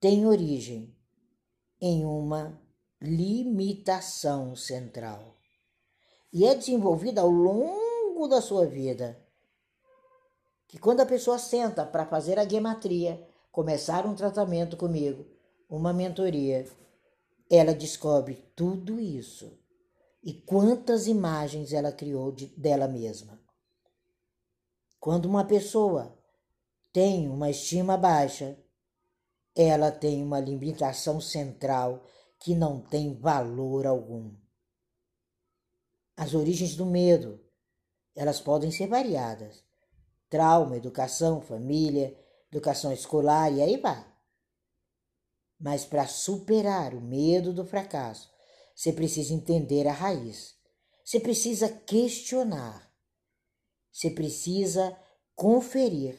têm 0.00 0.26
origem 0.26 0.93
em 1.80 2.04
uma 2.04 2.60
limitação 3.00 4.56
central. 4.56 5.36
E 6.32 6.44
é 6.44 6.54
desenvolvida 6.54 7.20
ao 7.20 7.30
longo 7.30 8.26
da 8.26 8.40
sua 8.40 8.66
vida. 8.66 9.20
Que 10.66 10.78
quando 10.78 11.00
a 11.00 11.06
pessoa 11.06 11.38
senta 11.38 11.84
para 11.84 12.06
fazer 12.06 12.38
a 12.38 12.48
gematria, 12.48 13.26
começar 13.52 14.06
um 14.06 14.14
tratamento 14.14 14.76
comigo, 14.76 15.26
uma 15.68 15.92
mentoria, 15.92 16.66
ela 17.50 17.74
descobre 17.74 18.44
tudo 18.56 18.98
isso 18.98 19.56
e 20.24 20.32
quantas 20.32 21.06
imagens 21.06 21.72
ela 21.72 21.92
criou 21.92 22.32
de, 22.32 22.46
dela 22.56 22.88
mesma. 22.88 23.38
Quando 24.98 25.26
uma 25.26 25.44
pessoa 25.44 26.18
tem 26.92 27.28
uma 27.28 27.50
estima 27.50 27.96
baixa, 27.96 28.56
ela 29.54 29.92
tem 29.92 30.22
uma 30.22 30.40
limitação 30.40 31.20
central 31.20 32.04
que 32.40 32.54
não 32.54 32.80
tem 32.80 33.14
valor 33.14 33.86
algum. 33.86 34.34
As 36.16 36.34
origens 36.34 36.76
do 36.76 36.84
medo, 36.84 37.40
elas 38.14 38.40
podem 38.40 38.70
ser 38.70 38.86
variadas. 38.86 39.64
Trauma, 40.28 40.76
educação, 40.76 41.40
família, 41.40 42.16
educação 42.50 42.92
escolar 42.92 43.52
e 43.52 43.62
aí 43.62 43.76
vai. 43.76 44.04
Mas 45.58 45.84
para 45.84 46.06
superar 46.06 46.94
o 46.94 47.00
medo 47.00 47.52
do 47.52 47.64
fracasso, 47.64 48.30
você 48.74 48.92
precisa 48.92 49.32
entender 49.32 49.86
a 49.86 49.92
raiz. 49.92 50.54
Você 51.04 51.20
precisa 51.20 51.68
questionar. 51.68 52.92
Você 53.92 54.10
precisa 54.10 54.96
conferir 55.34 56.18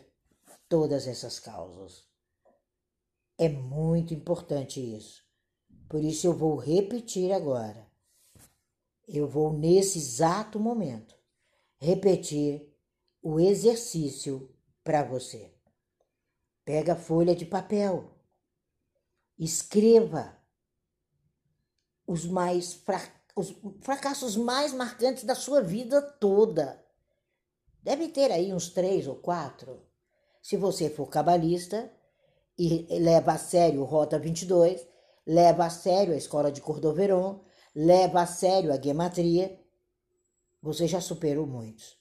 todas 0.70 1.08
essas 1.08 1.40
causas. 1.40 2.15
É 3.38 3.50
muito 3.50 4.14
importante 4.14 4.80
isso. 4.80 5.24
Por 5.90 6.04
isso 6.04 6.28
eu 6.28 6.34
vou 6.34 6.56
repetir 6.56 7.32
agora. 7.32 7.86
Eu 9.08 9.28
vou, 9.28 9.54
nesse 9.54 10.00
exato 10.00 10.60
momento, 10.60 11.16
repetir 11.78 12.74
o 13.22 13.40
exercício 13.40 14.50
para 14.84 15.04
você. 15.04 15.54
Pega 16.64 16.94
a 16.94 16.98
folha 16.98 17.36
de 17.36 17.46
papel 17.46 18.16
Escreva 19.38 20.38
os 22.08 22.26
mais 22.26 22.82
os 23.36 23.54
fracassos 23.82 24.38
mais 24.38 24.74
marcantes 24.74 25.26
da 25.26 25.36
sua 25.36 25.62
vida 25.62 26.02
toda. 26.02 26.82
Deve 27.84 28.08
ter 28.08 28.32
aí 28.32 28.54
uns 28.54 28.70
três 28.70 29.08
ou 29.08 29.16
quatro. 29.16 29.86
Se 30.42 30.56
você 30.56 30.90
for 30.90 31.08
cabalista 31.08 31.92
e 32.58 32.88
leva 33.00 33.34
a 33.34 33.38
sério 33.38 33.84
Rota 33.84 34.18
22, 34.18 34.86
leva 35.26 35.66
a 35.66 35.70
sério 35.70 36.14
a 36.14 36.18
escola 36.18 36.52
de 36.52 36.62
Cordoveron, 36.62 37.44
leva 37.76 38.22
a 38.22 38.26
sério 38.26 38.72
a 38.72 38.82
gematria, 38.82 39.60
você 40.62 40.88
já 40.88 41.02
superou 41.02 41.46
muitos. 41.46 41.98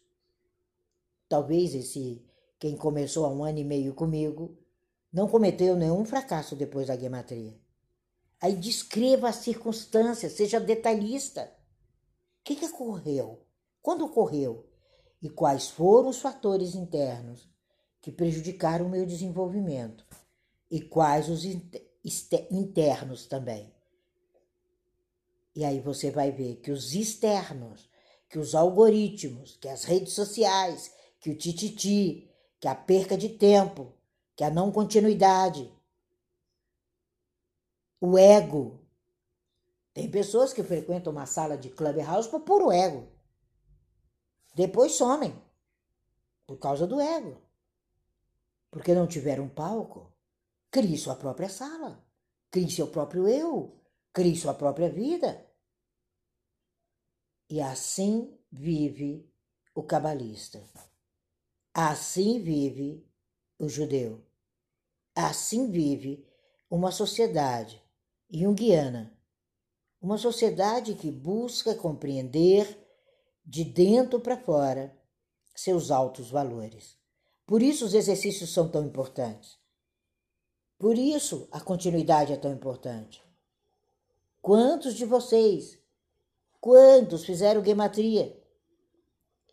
Talvez 1.28 1.74
esse 1.74 2.24
quem 2.58 2.76
começou 2.76 3.26
há 3.26 3.28
um 3.28 3.44
ano 3.44 3.58
e 3.58 3.64
meio 3.64 3.92
comigo 3.94 4.56
não 5.12 5.28
cometeu 5.28 5.76
nenhum 5.76 6.04
fracasso 6.04 6.56
depois 6.56 6.86
da 6.86 6.96
gematria. 6.96 7.58
Aí 8.40 8.56
descreva 8.56 9.28
as 9.28 9.36
circunstâncias, 9.36 10.32
seja 10.32 10.60
detalhista. 10.60 11.42
O 12.40 12.44
que, 12.44 12.56
que 12.56 12.66
ocorreu? 12.66 13.44
Quando 13.82 14.04
ocorreu? 14.04 14.68
E 15.20 15.30
quais 15.30 15.68
foram 15.68 16.08
os 16.08 16.20
fatores 16.20 16.74
internos 16.74 17.48
que 18.00 18.12
prejudicaram 18.12 18.86
o 18.86 18.90
meu 18.90 19.06
desenvolvimento? 19.06 20.06
E 20.74 20.80
quais 20.80 21.28
os 21.28 21.44
internos 22.50 23.26
também? 23.26 23.72
E 25.54 25.64
aí 25.64 25.78
você 25.78 26.10
vai 26.10 26.32
ver 26.32 26.56
que 26.56 26.72
os 26.72 26.94
externos, 26.94 27.88
que 28.28 28.40
os 28.40 28.56
algoritmos, 28.56 29.56
que 29.56 29.68
as 29.68 29.84
redes 29.84 30.14
sociais, 30.14 30.92
que 31.20 31.30
o 31.30 31.38
tititi, 31.38 32.28
que 32.58 32.66
a 32.66 32.74
perca 32.74 33.16
de 33.16 33.28
tempo, 33.28 33.92
que 34.34 34.42
a 34.42 34.50
não 34.50 34.72
continuidade, 34.72 35.72
o 38.00 38.18
ego. 38.18 38.80
Tem 39.92 40.10
pessoas 40.10 40.52
que 40.52 40.64
frequentam 40.64 41.12
uma 41.12 41.24
sala 41.24 41.56
de 41.56 41.70
clubhouse 41.70 42.28
por 42.28 42.40
puro 42.40 42.72
ego. 42.72 43.06
Depois 44.56 44.90
somem 44.94 45.40
por 46.44 46.58
causa 46.58 46.84
do 46.84 47.00
ego. 47.00 47.40
Porque 48.72 48.92
não 48.92 49.06
tiveram 49.06 49.48
palco. 49.48 50.12
Crie 50.74 50.98
sua 50.98 51.14
própria 51.14 51.48
sala. 51.48 52.04
Crie 52.50 52.68
seu 52.68 52.88
próprio 52.88 53.28
eu. 53.28 53.80
Crie 54.12 54.34
sua 54.34 54.52
própria 54.52 54.90
vida. 54.90 55.48
E 57.48 57.60
assim 57.60 58.36
vive 58.50 59.32
o 59.72 59.84
cabalista. 59.84 60.60
Assim 61.72 62.40
vive 62.42 63.08
o 63.56 63.68
judeu. 63.68 64.26
Assim 65.14 65.70
vive 65.70 66.26
uma 66.68 66.90
sociedade 66.90 67.80
junguiana, 68.28 69.16
uma 70.00 70.18
sociedade 70.18 70.96
que 70.96 71.08
busca 71.08 71.76
compreender 71.76 72.84
de 73.46 73.62
dentro 73.62 74.18
para 74.18 74.36
fora 74.36 74.92
seus 75.54 75.92
altos 75.92 76.32
valores. 76.32 76.98
Por 77.46 77.62
isso 77.62 77.84
os 77.84 77.94
exercícios 77.94 78.52
são 78.52 78.68
tão 78.68 78.84
importantes. 78.84 79.62
Por 80.84 80.98
isso 80.98 81.48
a 81.50 81.62
continuidade 81.62 82.34
é 82.34 82.36
tão 82.36 82.52
importante. 82.52 83.24
Quantos 84.42 84.92
de 84.92 85.06
vocês, 85.06 85.78
quantos 86.60 87.24
fizeram 87.24 87.64
gematria 87.64 88.38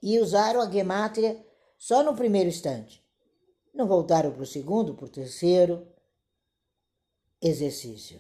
e 0.04 0.20
usaram 0.20 0.60
a 0.60 0.70
gematria 0.70 1.42
só 1.78 2.04
no 2.04 2.18
primeiro 2.18 2.50
instante? 2.50 3.02
Não 3.74 3.88
voltaram 3.88 4.34
para 4.34 4.44
o 4.44 4.46
segundo, 4.46 4.94
para 4.94 5.06
o 5.06 5.10
terceiro 5.10 5.88
exercício. 7.42 8.20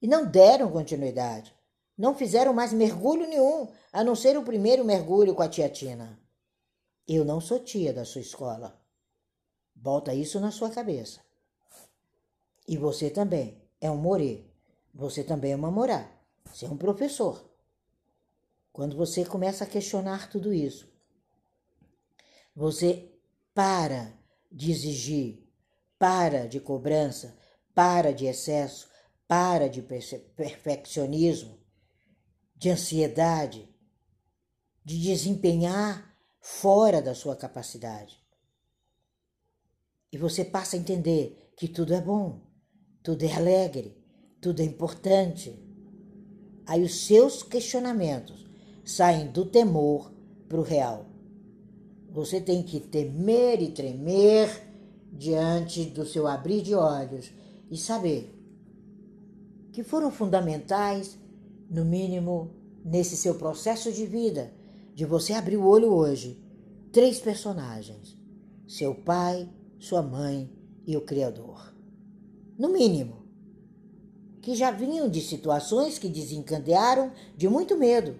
E 0.00 0.08
não 0.08 0.24
deram 0.24 0.72
continuidade. 0.72 1.54
Não 1.94 2.14
fizeram 2.14 2.54
mais 2.54 2.72
mergulho 2.72 3.28
nenhum, 3.28 3.70
a 3.92 4.02
não 4.02 4.16
ser 4.16 4.38
o 4.38 4.42
primeiro 4.42 4.82
mergulho 4.82 5.34
com 5.34 5.42
a 5.42 5.48
tia 5.50 5.68
Tina. 5.68 6.18
Eu 7.06 7.22
não 7.22 7.38
sou 7.38 7.58
tia 7.58 7.92
da 7.92 8.06
sua 8.06 8.22
escola. 8.22 8.80
Bota 9.74 10.14
isso 10.14 10.40
na 10.40 10.50
sua 10.50 10.70
cabeça. 10.70 11.25
E 12.66 12.76
você 12.76 13.10
também 13.10 13.62
é 13.80 13.90
um 13.90 13.96
morê. 13.96 14.44
Você 14.94 15.22
também 15.22 15.52
é 15.52 15.56
uma 15.56 15.70
morá. 15.70 16.10
Você 16.46 16.66
é 16.66 16.70
um 16.70 16.76
professor. 16.76 17.48
Quando 18.72 18.96
você 18.96 19.24
começa 19.24 19.64
a 19.64 19.66
questionar 19.66 20.28
tudo 20.30 20.52
isso, 20.52 20.90
você 22.54 23.12
para 23.54 24.12
de 24.50 24.70
exigir, 24.70 25.46
para 25.98 26.46
de 26.46 26.60
cobrança, 26.60 27.36
para 27.74 28.12
de 28.12 28.26
excesso, 28.26 28.88
para 29.26 29.68
de 29.68 29.82
perfeccionismo, 29.82 31.58
de 32.54 32.70
ansiedade, 32.70 33.68
de 34.84 35.02
desempenhar 35.02 36.16
fora 36.40 37.02
da 37.02 37.14
sua 37.14 37.34
capacidade. 37.34 38.22
E 40.12 40.16
você 40.16 40.44
passa 40.44 40.76
a 40.76 40.78
entender 40.78 41.52
que 41.56 41.66
tudo 41.66 41.92
é 41.92 42.00
bom, 42.00 42.45
tudo 43.06 43.22
é 43.22 43.32
alegre, 43.32 43.96
tudo 44.40 44.60
é 44.60 44.64
importante. 44.64 45.56
Aí 46.66 46.82
os 46.82 47.06
seus 47.06 47.40
questionamentos 47.40 48.44
saem 48.84 49.28
do 49.28 49.46
temor 49.46 50.10
para 50.48 50.58
o 50.58 50.64
real. 50.64 51.06
Você 52.10 52.40
tem 52.40 52.64
que 52.64 52.80
temer 52.80 53.62
e 53.62 53.70
tremer 53.70 54.50
diante 55.12 55.84
do 55.84 56.04
seu 56.04 56.26
abrir 56.26 56.62
de 56.62 56.74
olhos 56.74 57.30
e 57.70 57.76
saber 57.76 58.34
que 59.70 59.84
foram 59.84 60.10
fundamentais, 60.10 61.16
no 61.70 61.84
mínimo, 61.84 62.50
nesse 62.84 63.16
seu 63.16 63.36
processo 63.36 63.92
de 63.92 64.04
vida, 64.04 64.52
de 64.92 65.04
você 65.04 65.32
abrir 65.32 65.58
o 65.58 65.64
olho 65.64 65.92
hoje. 65.92 66.42
Três 66.90 67.20
personagens: 67.20 68.18
seu 68.66 68.96
pai, 68.96 69.48
sua 69.78 70.02
mãe 70.02 70.50
e 70.84 70.96
o 70.96 71.02
Criador. 71.02 71.75
No 72.58 72.68
mínimo. 72.68 73.24
Que 74.40 74.54
já 74.54 74.70
vinham 74.70 75.08
de 75.08 75.20
situações 75.20 75.98
que 75.98 76.08
desencadearam 76.08 77.12
de 77.36 77.48
muito 77.48 77.76
medo, 77.76 78.16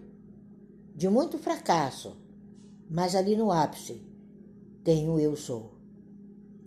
de 0.94 1.08
muito 1.08 1.38
fracasso 1.38 2.16
mas 2.88 3.14
ali 3.14 3.36
no 3.36 3.50
ápice 3.50 4.00
tem 4.84 5.08
o 5.08 5.18
eu 5.18 5.36
sou. 5.36 5.74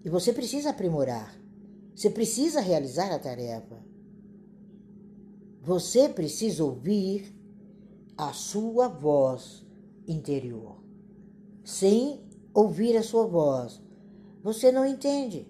E 0.04 0.10
você 0.10 0.34
precisa 0.34 0.70
aprimorar. 0.70 1.36
Você 1.96 2.10
precisa 2.10 2.60
realizar 2.60 3.14
a 3.14 3.20
tarefa. 3.20 3.78
Você 5.62 6.10
precisa 6.10 6.64
ouvir 6.64 7.34
a 8.18 8.34
sua 8.34 8.88
voz 8.88 9.66
interior. 10.08 10.78
Sem 11.64 12.22
ouvir 12.54 12.98
a 12.98 13.04
sua 13.04 13.26
voz, 13.26 13.82
você 14.42 14.72
não 14.72 14.86
entende. 14.86 15.48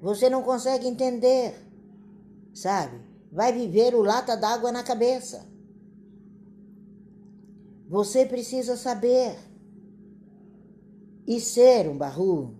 Você 0.00 0.28
não 0.28 0.42
consegue 0.42 0.86
entender. 0.86 1.54
Sabe? 2.54 3.00
Vai 3.30 3.52
viver 3.52 3.94
o 3.94 4.02
lata 4.02 4.36
d'água 4.36 4.72
na 4.72 4.82
cabeça. 4.82 5.46
Você 7.88 8.24
precisa 8.26 8.76
saber 8.76 9.36
e 11.26 11.40
ser 11.40 11.88
um 11.88 11.96
barru. 11.96 12.54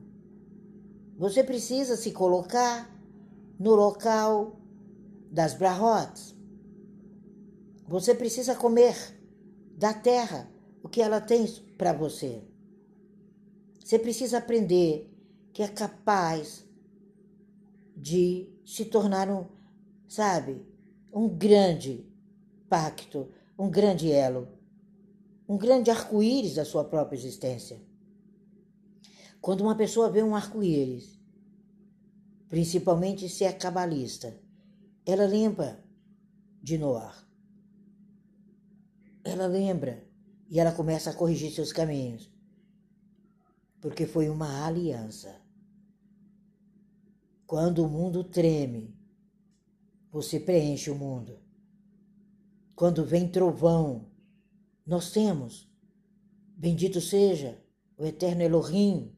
Você 1.19 1.43
precisa 1.43 1.97
se 1.97 2.13
colocar 2.13 2.91
no 3.59 3.75
local 3.75 4.61
das 5.31 5.55
brahot. 5.55 6.37
Você 7.89 8.15
precisa 8.15 8.55
comer 8.55 8.97
da 9.77 9.95
terra 9.95 10.51
o 10.83 10.89
que 10.89 11.01
ela 11.01 11.21
tem 11.21 11.47
para 11.79 11.93
você. 11.93 12.43
Você 13.83 13.99
precisa 13.99 14.39
aprender 14.39 15.11
que 15.53 15.63
é 15.63 15.69
capaz 15.69 16.66
de 17.97 18.49
se 18.65 18.85
tornar 18.85 19.31
um, 19.31 19.47
sabe, 20.07 20.63
um 21.13 21.29
grande 21.29 22.07
pacto, 22.69 23.29
um 23.59 23.71
grande 23.71 24.13
elo 24.13 24.57
um 25.49 25.57
grande 25.57 25.91
arco-íris 25.91 26.55
da 26.55 26.65
sua 26.65 26.85
própria 26.85 27.17
existência. 27.17 27.81
Quando 29.41 29.61
uma 29.61 29.77
pessoa 29.77 30.11
vê 30.11 30.23
um 30.23 30.35
arco-íris, 30.35 31.21
principalmente 32.49 33.29
se 33.29 33.45
é 33.45 33.53
cabalista, 33.53 34.37
ela 35.05 35.25
lembra 35.25 35.85
de 36.61 36.77
Noar. 36.77 37.25
Ela 39.23 39.47
lembra 39.47 40.05
e 40.49 40.59
ela 40.59 40.73
começa 40.73 41.11
a 41.11 41.15
corrigir 41.15 41.53
seus 41.53 41.73
caminhos, 41.73 42.33
porque 43.81 44.07
foi 44.07 44.29
uma 44.29 44.67
aliança. 44.67 45.41
Quando 47.47 47.85
o 47.85 47.89
mundo 47.89 48.25
treme, 48.25 48.93
você 50.11 50.41
preenche 50.41 50.91
o 50.91 50.97
mundo. 50.97 51.39
Quando 52.75 53.05
vem 53.05 53.29
trovão, 53.29 54.11
nós 54.85 55.13
temos, 55.13 55.71
bendito 56.57 57.01
seja 57.01 57.57
o 57.97 58.05
eterno 58.05 58.43
Elohim, 58.43 59.17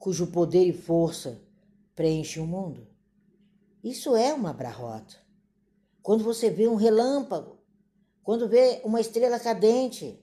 cujo 0.00 0.32
poder 0.32 0.66
e 0.66 0.72
força 0.72 1.40
preenche 1.94 2.40
o 2.40 2.46
mundo. 2.46 2.88
Isso 3.84 4.16
é 4.16 4.34
uma 4.34 4.52
brahota. 4.52 5.16
Quando 6.02 6.24
você 6.24 6.50
vê 6.50 6.66
um 6.66 6.74
relâmpago, 6.74 7.58
quando 8.24 8.48
vê 8.48 8.80
uma 8.84 9.00
estrela 9.00 9.38
cadente, 9.38 10.18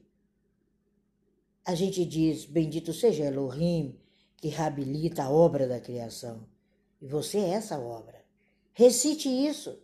a 1.64 1.76
gente 1.76 2.04
diz: 2.04 2.44
Bendito 2.44 2.92
seja 2.92 3.24
Elohim, 3.24 3.98
que 4.36 4.50
reabilita 4.50 5.24
a 5.24 5.30
obra 5.32 5.66
da 5.66 5.80
criação. 5.80 6.51
E 7.02 7.08
você 7.08 7.40
é 7.40 7.50
essa 7.50 7.80
obra. 7.80 8.24
Recite 8.74 9.28
isso. 9.28 9.82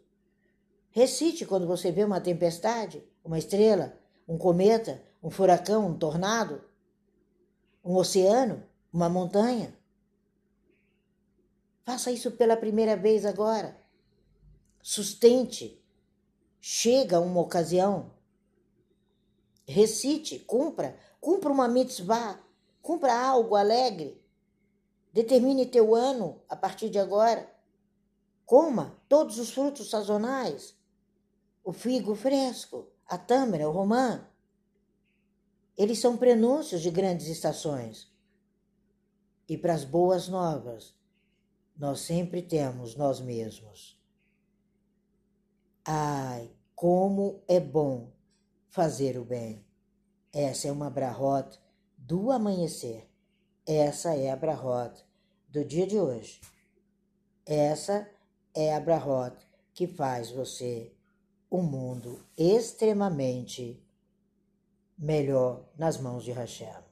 Recite 0.91 1.45
quando 1.45 1.65
você 1.65 1.91
vê 1.91 2.03
uma 2.03 2.21
tempestade, 2.21 3.03
uma 3.23 3.37
estrela, 3.39 3.97
um 4.27 4.37
cometa, 4.37 5.03
um 5.21 5.29
furacão, 5.29 5.87
um 5.87 5.97
tornado, 5.97 6.63
um 7.83 7.95
oceano, 7.95 8.63
uma 8.93 9.09
montanha. 9.09 9.75
Faça 11.83 12.11
isso 12.11 12.31
pela 12.31 12.57
primeira 12.57 12.95
vez 12.95 13.25
agora. 13.25 13.77
Sustente. 14.81 15.83
Chega 16.59 17.19
uma 17.19 17.41
ocasião. 17.41 18.11
Recite, 19.65 20.39
cumpra, 20.39 20.97
cumpra 21.19 21.51
uma 21.51 21.67
mitzvah, 21.67 22.39
cumpra 22.81 23.13
algo 23.13 23.55
alegre. 23.55 24.21
Determine 25.17 25.65
teu 25.65 25.95
ano 25.95 26.43
a 26.47 26.55
partir 26.55 26.91
de 26.91 26.99
agora. 26.99 27.51
Coma 28.45 29.01
todos 29.09 29.39
os 29.39 29.49
frutos 29.49 29.89
sazonais. 29.89 30.77
O 31.63 31.73
figo 31.73 32.13
fresco, 32.13 32.91
a 33.03 33.17
tâmara, 33.17 33.67
o 33.67 33.71
romã. 33.71 34.29
Eles 35.75 35.97
são 35.97 36.15
prenúncios 36.15 36.83
de 36.83 36.91
grandes 36.91 37.25
estações. 37.29 38.13
E 39.49 39.57
para 39.57 39.73
as 39.73 39.83
boas 39.83 40.27
novas, 40.27 40.93
nós 41.75 42.01
sempre 42.01 42.43
temos 42.43 42.95
nós 42.95 43.19
mesmos. 43.19 43.99
Ai, 45.83 46.51
como 46.75 47.41
é 47.47 47.59
bom 47.59 48.11
fazer 48.69 49.17
o 49.17 49.25
bem. 49.25 49.65
Essa 50.31 50.67
é 50.67 50.71
uma 50.71 50.91
brahota 50.91 51.57
do 51.97 52.31
amanhecer. 52.31 53.09
Essa 53.65 54.13
é 54.13 54.29
a 54.29 54.35
brahota 54.35 55.06
do 55.57 55.65
dia 55.65 55.87
de 55.87 55.97
hoje. 55.97 56.39
Essa 57.43 58.07
é 58.53 58.75
a 58.75 58.79
brahota 58.79 59.43
que 59.73 59.87
faz 59.87 60.29
você 60.29 60.91
um 61.51 61.63
mundo 61.63 62.19
extremamente 62.37 63.83
melhor 64.95 65.67
nas 65.75 65.97
mãos 65.97 66.23
de 66.23 66.31
Hashem. 66.31 66.86